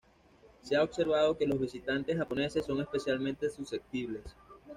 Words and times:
Se 0.63 0.75
ha 0.75 0.81
observado 0.81 1.37
que 1.37 1.45
los 1.45 1.59
visitantes 1.59 2.17
japoneses 2.17 2.65
son 2.65 2.81
especialmente 2.81 3.51
susceptibles. 3.51 4.35